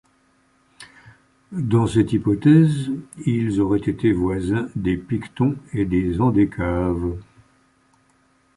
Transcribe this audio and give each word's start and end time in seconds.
Dans 1.51 1.85
cette 1.85 2.11
hypothèse, 2.11 2.89
ils 3.27 3.61
auraient 3.61 3.87
été 3.87 4.11
voisins 4.13 4.67
des 4.75 4.97
Pictons 4.97 5.57
et 5.73 5.85
des 5.85 6.19
Andécaves. 6.21 7.15